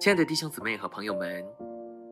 [0.00, 1.44] 亲爱的弟兄姊妹和朋友们，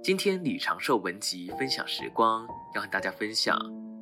[0.03, 3.57] 今天李长寿文集分享时光，要和大家分享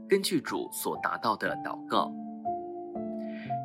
[0.08, 2.10] 根据主所达到的祷告。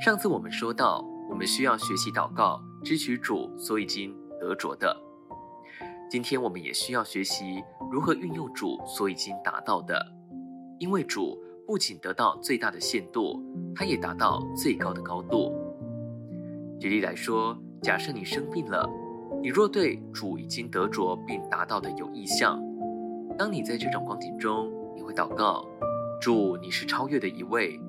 [0.02, 4.94] 上次我们说到，我们需要学习祷告，支取主所已经得着的。
[6.12, 10.06] 今天我们也需要学习如何运用主所已经达到的，
[10.80, 13.42] 因为主不仅得到最大的限度，
[13.74, 15.56] 他也达到最高的高度。
[16.78, 18.86] 举例来说，假设你生病了，
[19.42, 22.62] 你若对主已经得着并达到的有意向，
[23.38, 25.66] 当你在这种光景中，你会祷告：
[26.20, 27.80] 主，你是超越的一位，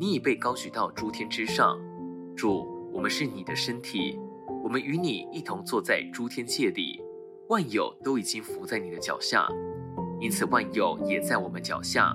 [0.00, 1.78] 你已被高举到诸天之上。
[2.36, 4.18] 主，我们是你的身体，
[4.64, 7.00] 我们与你一同坐在诸天界里，
[7.48, 9.48] 万有都已经伏在你的脚下，
[10.20, 12.14] 因此万有也在我们脚下。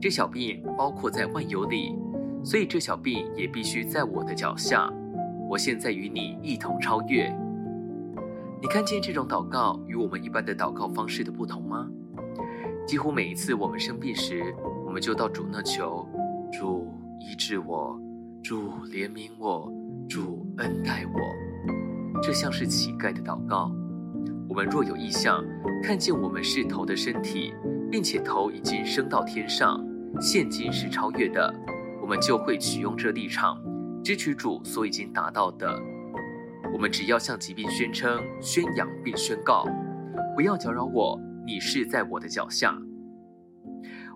[0.00, 1.98] 这小病包括在万有里，
[2.44, 4.88] 所以这小病也必须在我的脚下。
[5.50, 7.36] 我现在与你一同超越。
[8.62, 11.90] 你看见这种祷告与我们一般的祷告方式的不同吗？
[12.86, 14.54] 几乎每一次我们生病时，
[14.86, 16.06] 我们就到主那求：
[16.52, 16.88] 主
[17.18, 17.98] 医治我，
[18.40, 19.68] 主怜悯我，
[20.08, 22.22] 主恩待我。
[22.22, 23.72] 这像是乞丐的祷告。
[24.48, 25.44] 我们若有异象，
[25.82, 27.52] 看见我们是头的身体，
[27.90, 29.84] 并且头已经升到天上，
[30.20, 31.52] 现今是超越的，
[32.00, 33.60] 我们就会取用这立场。
[34.04, 35.80] 支取主所已经达到的，
[36.72, 39.66] 我们只要向疾病宣称、宣扬并宣告：
[40.34, 42.76] 不要搅扰我，你是在我的脚下。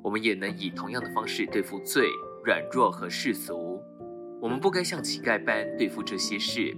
[0.03, 2.09] 我们也能以同样的方式对付罪、
[2.45, 3.81] 软弱和世俗。
[4.41, 6.75] 我们不该像乞丐般对付这些事。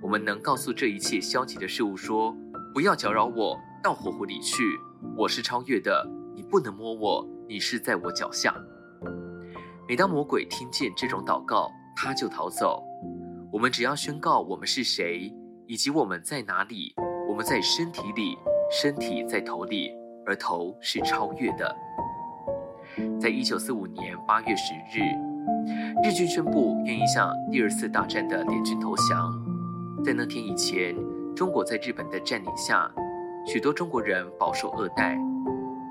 [0.00, 2.34] 我们能告诉这一切消极的事物说：
[2.72, 4.62] 不要搅扰我，到火湖里去。
[5.16, 8.54] 我是超越的，你不能摸我，你是在我脚下。
[9.88, 12.82] 每当魔鬼听见这种祷告，他就逃走。
[13.52, 15.34] 我们只要宣告我们是谁，
[15.66, 16.94] 以及我们在哪里。
[17.28, 18.36] 我们在身体里，
[18.70, 19.90] 身体在头里，
[20.24, 21.76] 而头是超越的。
[23.20, 25.02] 在一九四五年八月十日，
[26.04, 29.32] 日军宣布愿意向第二次大战的联军投降。
[30.04, 30.94] 在那天以前，
[31.34, 32.88] 中国在日本的占领下，
[33.46, 35.18] 许多中国人饱受恶待。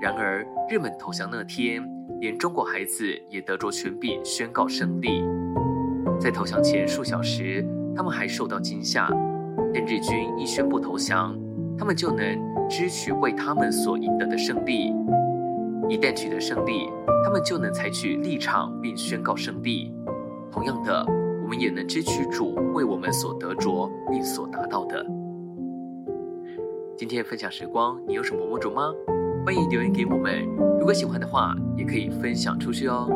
[0.00, 1.82] 然而，日本投降那天，
[2.20, 5.22] 连中国孩子也得着权柄宣告胜利。
[6.20, 7.66] 在投降前数小时，
[7.96, 9.08] 他们还受到惊吓，
[9.72, 11.34] 但日军一宣布投降，
[11.78, 12.38] 他们就能
[12.68, 14.92] 支取为他们所赢得的胜利。
[15.88, 16.90] 一旦取得胜利，
[17.24, 19.94] 他们就能采取立场并宣告胜利。
[20.52, 21.02] 同样的，
[21.42, 25.04] 我们也能支取主为我们所得着并所达到的。
[26.98, 28.92] 今天分享时光，你有什么摸着吗？
[29.46, 30.46] 欢迎留言给我们。
[30.78, 33.08] 如果喜欢的话，也可以分享出去哦。